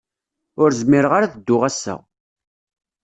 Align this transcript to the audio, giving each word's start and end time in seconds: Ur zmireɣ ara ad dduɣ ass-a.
Ur 0.61 0.69
zmireɣ 0.79 1.11
ara 1.13 1.25
ad 1.27 1.33
dduɣ 1.35 1.61
ass-a. 1.69 1.95